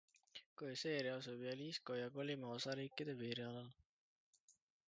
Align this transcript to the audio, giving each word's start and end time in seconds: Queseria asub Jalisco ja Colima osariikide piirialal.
Queseria 0.61 1.11
asub 1.17 1.43
Jalisco 1.49 1.99
ja 1.99 2.09
Colima 2.17 2.51
osariikide 2.57 3.19
piirialal. 3.23 3.73